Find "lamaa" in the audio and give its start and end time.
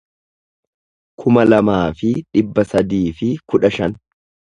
1.51-1.83